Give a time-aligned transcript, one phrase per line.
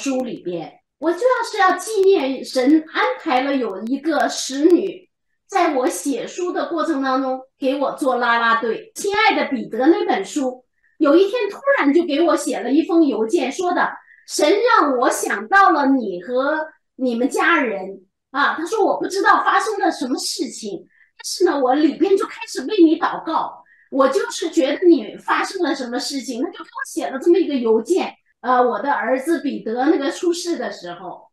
[0.00, 0.80] 书里边。
[0.98, 5.08] 我就要是要纪念神安排了有一个使女，
[5.48, 8.92] 在我写书的过程当中给我做啦啦队。
[8.94, 10.64] 亲爱的彼得那本书，
[10.98, 13.90] 有一天突然就给我写了一封邮件，说的
[14.28, 14.46] 神
[14.78, 18.54] 让我想到了你和你们家人啊。
[18.54, 20.84] 他说我不知道发生了什么事情，
[21.16, 23.64] 但是呢，我里边就开始为你祷告。
[23.90, 28.14] 我就是觉得你发生了什么事情，他就给我写了这么一个邮件。
[28.40, 31.30] 呃，我的儿子彼得那个出事的时候，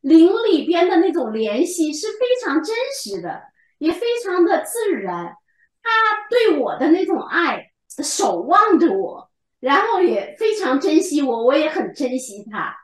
[0.00, 3.42] 灵里边的那种联系是非常真实的，
[3.78, 5.34] 也非常的自然。
[5.82, 5.90] 他
[6.28, 7.70] 对我的那种爱，
[8.02, 12.74] 守望着我，然后也非常珍惜我，我也很珍惜他。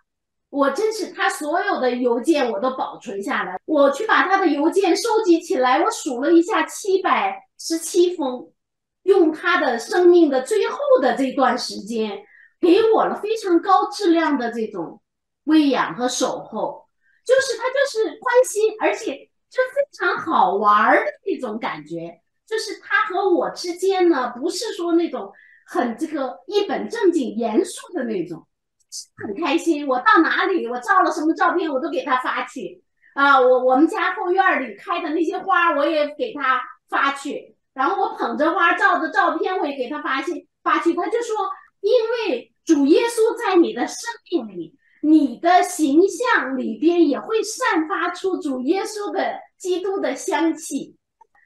[0.48, 8.50] 我真是他所有的邮件我都保存下来，我去把他的邮件收集起来，我数了一下，七百十七封，
[9.02, 12.22] 用他的生命的最后的这段时间。
[12.60, 15.00] 给我了非常高质量的这种
[15.44, 16.86] 喂养和守候，
[17.24, 19.14] 就是他就是关心，而且
[19.48, 22.20] 就非常好玩的那种感觉。
[22.46, 25.32] 就是他和我之间呢，不是说那种
[25.66, 28.46] 很这个一本正经、严肃的那种，
[29.16, 29.86] 很开心。
[29.86, 32.82] 我到哪里，我照了什么照片，我都给他发去
[33.14, 33.40] 啊。
[33.40, 37.56] 我我们家后院里开的那些花，我也给他发去。
[37.72, 40.92] 然后我捧着花照的照片，我也给他发去发去。
[40.92, 41.36] 他就说，
[41.80, 42.46] 因为。
[42.66, 43.96] 主耶稣在你的生
[44.30, 50.94] 命里，你的形象里边也会散发出主耶稣的基督的香气。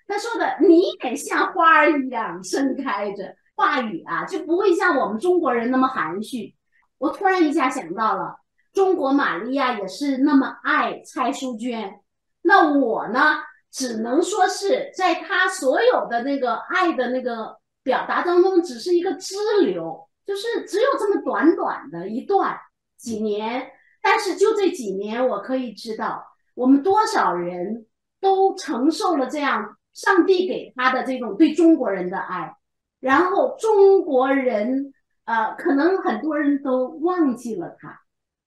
[0.06, 3.34] 他说的，你也像花儿一样盛开着。
[3.54, 6.54] 话语啊，就不会像我们中国人那么含蓄。
[6.98, 8.36] 我突然一下想到了，
[8.74, 12.00] 中国玛利亚也是那么爱蔡淑娟。
[12.42, 13.38] 那我呢，
[13.72, 20.06] 只能说是在她所有的那个爱的那个表达当中，只是一个支流。
[20.26, 22.58] 就是只有这么短短的一段
[22.96, 23.70] 几年，
[24.02, 26.24] 但是就这几年，我可以知道
[26.54, 27.86] 我们多少人
[28.20, 32.56] 都承受了这样上帝给他的这种对中国人的爱，
[33.00, 34.92] 然后中国人
[35.24, 38.00] 呃，可能很多人都忘记了他，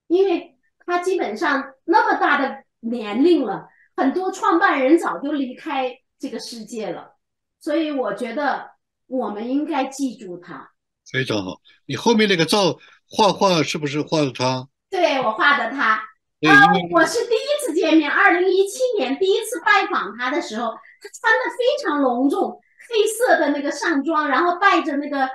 [0.07, 7.13] 因为他基本上那么大的年龄了，很多创办人早就离开这个世界了，
[7.59, 8.71] 所以我觉得
[9.05, 10.71] 我们应该记住他。
[11.11, 12.77] 非常好，你后面那个照
[13.09, 14.67] 画画是不是画的他？
[14.89, 16.03] 对我画的他。
[16.47, 22.59] 啊，我是第一次见面，二零一七年第一次拜访他的时候，他穿的非常隆重，
[22.89, 25.27] 黑色的那个上装，然后戴着那个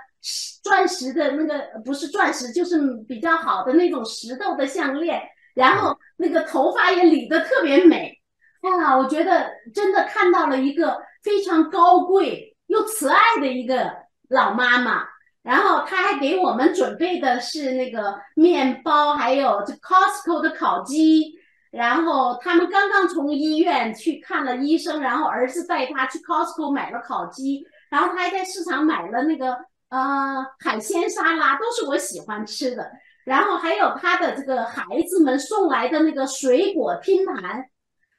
[0.62, 2.78] 钻石的那个不是钻石，就是
[3.08, 5.20] 比较好的那种石头的项链，
[5.54, 8.12] 然后那个头发也理得特别美。
[8.60, 13.90] 啊，我觉得真的看到了一个非常高贵又慈爱的一个
[14.28, 15.11] 老妈妈。
[15.42, 21.38] 然后他还给我们准备的是那个面包，还有这 Costco 的烤鸡。
[21.72, 29.56] 然后他们刚刚从医院去看了医生，然后儿子带他去 Costco 买了烤鸡，然后他还在市场买了那个
[29.88, 32.90] 呃海鲜沙拉，都是我喜欢吃的。
[33.24, 37.64] 然后还有他的这个孩子们送来的那个水果拼盘，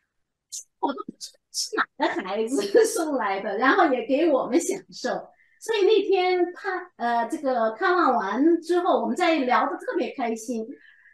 [0.82, 5.12] 我都不知道是哪个孩子送来的，然后也给我们享受。
[5.64, 10.68] 所以那天他呃，这个看望完之后，我们在聊的特别开心。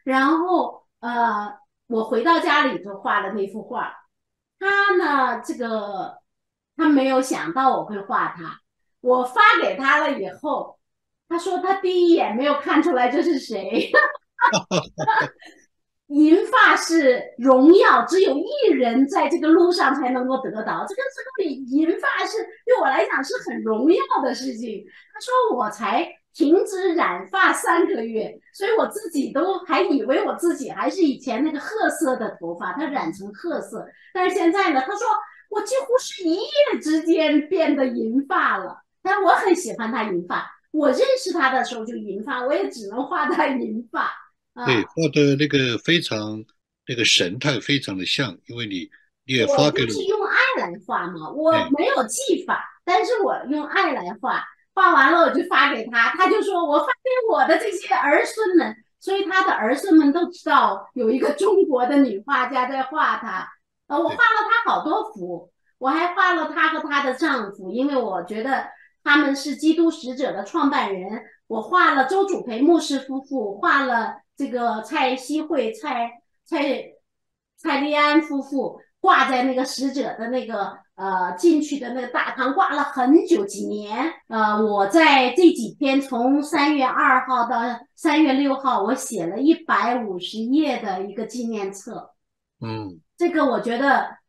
[0.04, 1.54] 然后呃，
[1.86, 3.94] 我回到家里就画了那幅画。
[4.58, 6.18] 他呢，这个
[6.76, 8.60] 他没有想到我会画他。
[9.02, 10.80] 我发给他了以后，
[11.28, 13.92] 他说他第一眼没有看出来这是谁。
[16.10, 20.84] 银发是荣耀，只有一人在这个路上才能够得到。
[20.88, 24.84] 这个这个银发是对我来讲是很荣耀的事情。
[25.14, 33.88] 他说我才停止染发三个月，所以我自己都还以为我自己还是以前那个褐色的头发，他染成褐色。
[34.12, 35.08] 但是现在呢，他说
[35.52, 38.82] 我几乎是一夜之间变得银发了。
[39.04, 44.12] 但我很喜欢他银发，我认识他的时候就银发，我也只能画他银发。
[44.66, 46.44] 对，画的那个非常
[46.86, 48.90] 那个神态非常的像，因为你
[49.26, 49.94] 你也发给了我。
[49.94, 54.44] 是用爱来画嘛，我没有技法，但是我用爱来画，
[54.74, 63.48] 画完了我就发给他，他就说我发给我的这些儿孙们，所以他的儿孙们都知道有一个中国的女画家在画他。
[63.88, 64.20] 呃，我画了
[64.66, 68.66] 他好多幅，我还画了他和他的丈夫，因为我觉得
[69.04, 71.24] 他们是基督使者的创办人。
[71.48, 74.18] 我画了周主培牧师夫妇，画了。
[74.40, 76.62] 这个蔡希慧、蔡蔡
[77.58, 84.14] 蔡丽安夫妇，挂在那个死者的那个呃进去的那个大堂，挂了很久几年。
[84.30, 87.60] 呃，我在这几天，从三月二号到
[87.98, 92.12] 三月六号，我写了一百五十页的一个纪念册。
[92.62, 94.20] 嗯，这个我觉得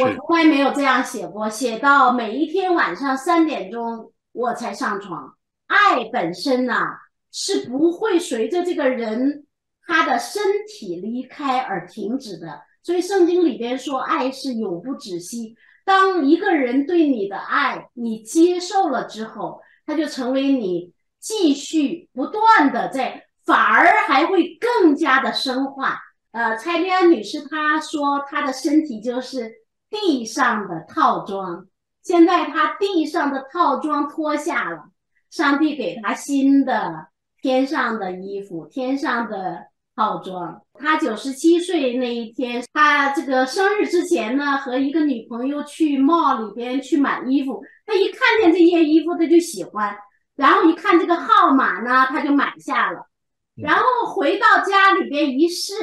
[0.00, 5.34] 我从来没有这样写过，写到每一天晚上三点钟我才上床。
[5.66, 6.86] 爱本身呐
[7.32, 9.46] 是不会随着这个人
[9.86, 12.60] 他的身体离开而停止的。
[12.84, 15.56] 所以圣经里边说，爱是永不止息。
[15.84, 25.98] 当一个人对你的爱你接受了之后，他就成为你继续不断的在，反而还会更加的深化。
[26.30, 29.52] 呃，蔡丽安女士她说，她的身体就是
[29.90, 31.66] 地上的套装，
[32.02, 34.84] 现在她地上的套装脱下了，
[35.30, 37.08] 上帝给她新的
[37.42, 39.66] 天上的衣服，天上的。
[39.94, 47.62] 套装，他九十七岁那一天，他这个生日之前呢，和一个女朋友去 mall 里边去买衣服。
[47.84, 49.94] 他一看见这件衣服，他就喜欢，
[50.34, 53.06] 然后一看这个号码呢，他就买下了。
[53.54, 53.84] 然后
[54.14, 55.74] 回到家里边一试，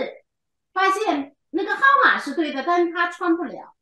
[0.73, 3.75] 发现那个号码是对的，但是他穿不了。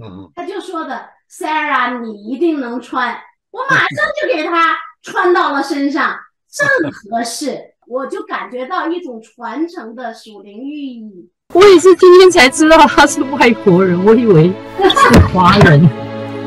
[0.00, 3.20] 嗯，他就说的，Sarah，你一定能穿。
[3.50, 6.16] 我马上就给他穿到了身上，
[6.52, 7.58] 正合适。
[7.88, 11.30] 我就感觉到一种传承的属灵寓意。
[11.52, 15.88] 我也是今天才知道他是外国人，我以为是华人。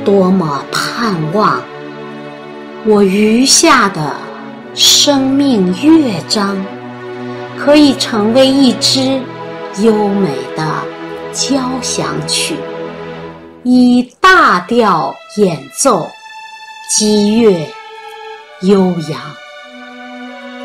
[0.05, 1.63] 多么盼望
[2.85, 4.15] 我余下的
[4.75, 6.63] 生命乐章
[7.57, 9.19] 可以成为一支
[9.81, 10.63] 优美的
[11.33, 12.55] 交响曲，
[13.63, 16.07] 以大调演奏，
[16.95, 17.67] 激越
[18.61, 18.79] 悠
[19.09, 19.44] 扬。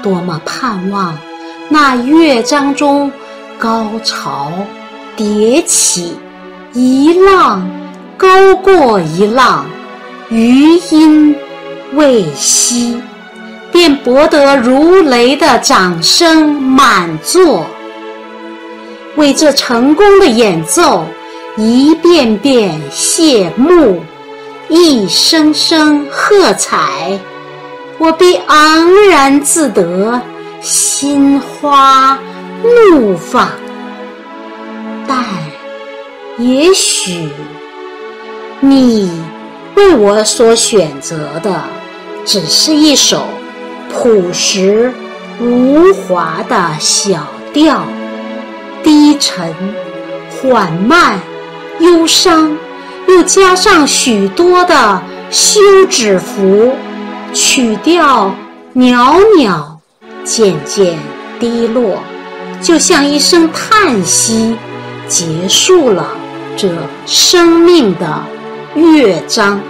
[0.02, 1.17] 多么盼望
[1.69, 3.11] 那乐章中
[3.58, 4.52] 高潮
[5.17, 6.17] 迭起，
[6.73, 7.69] 一浪
[8.17, 9.67] 高过一浪，
[10.31, 11.35] 余音
[11.93, 13.00] 未息，
[13.70, 17.67] 便博得如雷的掌声满座。
[19.17, 21.05] 为这成功的演奏，
[21.56, 24.02] 一遍遍谢幕，
[24.69, 27.19] 一声声喝彩。
[28.02, 30.19] 我必昂然自得，
[30.62, 32.19] 心花
[32.62, 33.50] 怒放。
[35.06, 35.23] 但
[36.38, 37.29] 也许
[38.61, 39.23] 你
[39.75, 41.62] 为我所选择的，
[42.25, 43.26] 只是一首
[43.93, 44.91] 朴实
[45.38, 47.82] 无华的小调，
[48.82, 49.55] 低沉、
[50.31, 51.20] 缓慢、
[51.81, 52.56] 忧伤，
[53.08, 55.61] 又加上许多的休
[55.91, 56.73] 止符。
[57.32, 58.35] 曲调
[58.73, 59.79] 袅袅，
[60.25, 60.99] 渐渐
[61.38, 61.99] 低落，
[62.61, 64.57] 就像一声叹息，
[65.07, 66.07] 结束了
[66.57, 66.69] 这
[67.07, 68.23] 生命的
[68.75, 69.61] 乐章。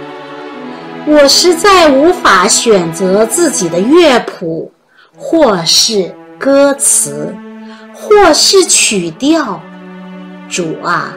[1.05, 4.71] 我实在无法选择自己的乐谱，
[5.15, 7.35] 或是歌词，
[7.93, 9.61] 或是曲调。
[10.49, 11.13] 主啊，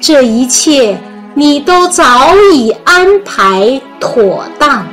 [0.00, 0.98] 这一切
[1.34, 4.86] 你都早已安排妥当。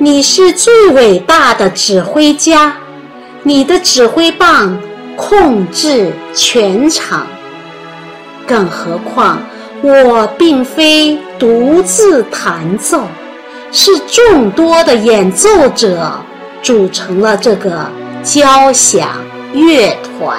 [0.00, 2.72] 你是最伟大的指挥家，
[3.42, 4.78] 你的指挥棒
[5.16, 7.26] 控制全场。
[8.46, 9.42] 更何况
[9.82, 13.08] 我并非独自弹奏，
[13.72, 16.12] 是众多的演奏者
[16.62, 17.90] 组成了这个
[18.22, 19.08] 交响
[19.52, 20.38] 乐团，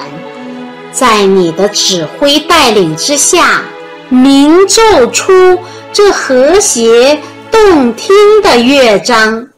[0.94, 3.62] 在你的指挥带领之下，
[4.08, 5.60] 鸣奏出
[5.92, 7.20] 这和谐
[7.60, 9.50] 动听的乐章。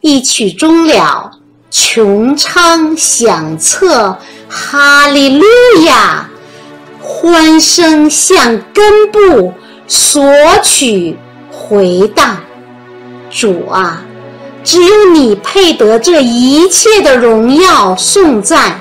[0.00, 1.30] 一曲终了，
[1.70, 4.16] 穹苍响彻，
[4.48, 5.46] 哈利路
[5.86, 6.28] 亚！
[7.00, 9.52] 欢声向根部
[9.86, 10.24] 索
[10.64, 11.16] 取
[11.52, 12.38] 回荡。
[13.30, 14.02] 主啊，
[14.64, 18.80] 只有你配得这一切的荣耀颂赞。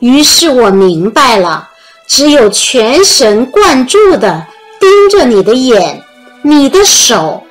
[0.00, 1.66] 于是我明白了，
[2.06, 4.46] 只有全神贯注地
[4.78, 6.02] 盯着你的眼，
[6.42, 7.42] 你的手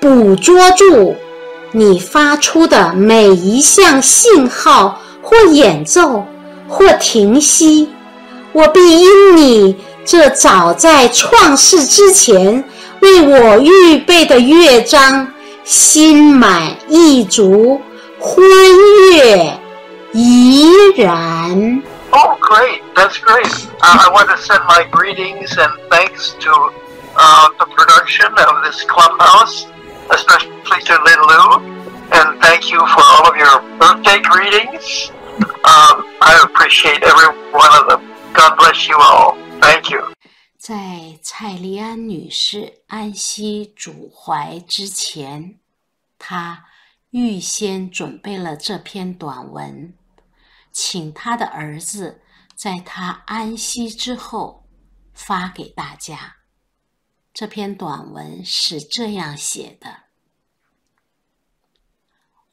[0.00, 1.16] 捕捉住。
[1.72, 6.26] 你发出的每一项信号，或演奏，
[6.68, 7.90] 或停息，
[8.52, 12.64] 我必因你这早在创世之前
[13.00, 15.28] 为我预备的乐章，
[15.64, 17.80] 心满意足，
[18.18, 18.42] 欢
[19.12, 19.58] 悦
[20.12, 21.82] 怡然。
[22.10, 22.80] Oh, great!
[22.94, 23.50] That's great.
[23.82, 26.50] Uh, I want to send my greetings and thanks to
[27.16, 29.66] uh, the production of this clubhouse.
[30.11, 31.43] Especially to Lin Lu.
[32.13, 35.11] And thank you for all of your birthday greetings.
[35.63, 38.01] Um, I appreciate every one of them.
[38.33, 39.37] God bless you all.
[39.61, 40.11] Thank you.
[40.57, 45.59] 在蔡丽安女士安息主怀之前，
[46.19, 46.65] 她
[47.09, 49.93] 预先准备了这篇短文，
[50.71, 52.21] 请她的儿子
[52.55, 54.67] 在她安息之后
[55.13, 56.35] 发给大家。
[57.33, 60.00] 这篇短文是这样写的：“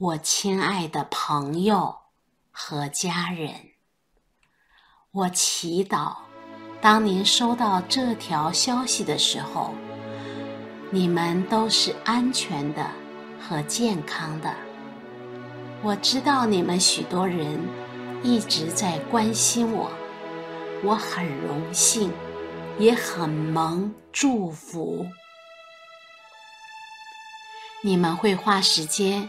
[0.01, 2.03] 我亲爱的朋友
[2.53, 3.73] 和家人，
[5.11, 6.19] 我祈祷。”
[6.81, 9.75] 当您收到这条消息的时候，
[10.93, 12.89] 你们都是安全的
[13.41, 14.55] 和健康的。
[15.83, 17.61] 我知道你们许多人
[18.23, 19.91] 一直在关心我，
[20.85, 22.13] 我很荣幸，
[22.79, 25.05] 也很蒙祝福。
[27.83, 29.29] 你们会花时间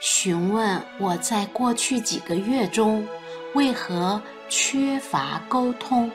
[0.00, 3.06] 询问我在过去几个月中
[3.54, 6.10] 为何缺乏沟通。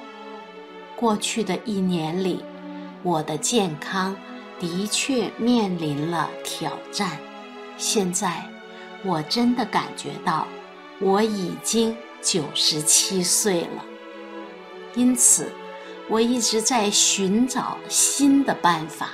[0.96, 2.44] 过去的一年里，
[3.04, 4.15] 我的健康
[4.60, 7.12] 的确面临了挑战。
[7.77, 8.44] 现在，
[9.04, 10.48] 我真的感觉到
[11.00, 13.86] 我已经九十七岁了。
[14.96, 15.51] 因此，
[16.10, 19.10] 我一直在寻找新的办法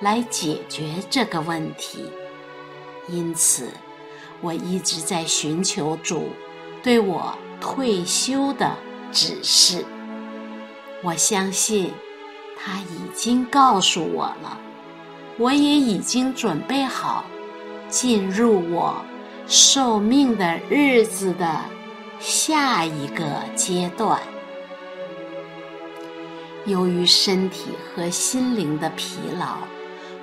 [0.00, 2.10] 来解决这个问题。
[3.08, 3.68] 因此，
[4.40, 6.30] 我一直在寻求主
[6.82, 8.76] 对我退休的
[9.12, 9.84] 指示。
[11.02, 11.92] 我相信，
[12.56, 14.58] 他已经告诉我了，
[15.38, 17.24] 我也已经准备好
[17.88, 18.96] 进入我
[19.46, 21.60] 受命的日子的
[22.18, 24.20] 下一个阶段。
[26.66, 29.56] 由于身体和心灵的疲劳，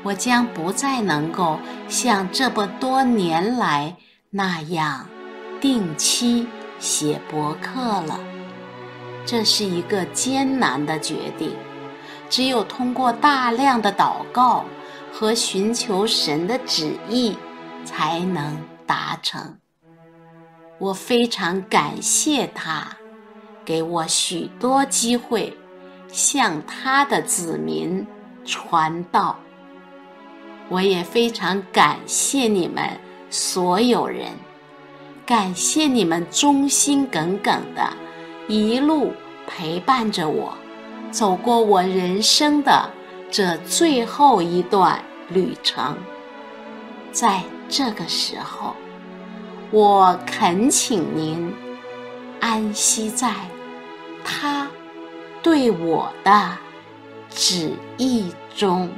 [0.05, 1.59] 我将不再能够
[1.89, 3.95] 像这么多年来
[4.29, 5.07] 那样
[5.59, 6.47] 定期
[6.77, 8.19] 写博客了。
[9.25, 11.55] 这是一个艰难的决定，
[12.29, 14.63] 只有通过大量的祷告
[15.12, 17.35] 和寻求神的旨意，
[17.83, 19.57] 才能达成。
[20.77, 22.85] 我非常感谢他，
[23.65, 25.57] 给我许多机会
[26.07, 28.05] 向他的子民
[28.45, 29.39] 传道。
[30.69, 32.84] 我也非常感谢你们
[33.29, 34.31] 所有人，
[35.25, 37.88] 感谢你们忠心耿耿的。
[38.48, 39.12] 一路
[39.48, 40.53] 陪伴着我，
[41.12, 42.89] 走过我人生的
[43.29, 45.95] 这最后一段旅程。
[47.12, 48.75] 在这个时候，
[49.72, 51.53] 我恳请您
[52.39, 53.34] 安息在
[54.24, 54.67] 他
[55.41, 56.57] 对我的
[57.29, 58.89] 旨意中。